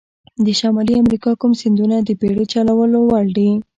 [0.45, 3.49] د شمالي امریکا کوم سیندونه د بېړۍ چلولو وړ دي؟